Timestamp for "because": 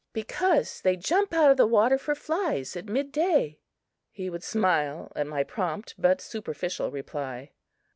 0.13-0.81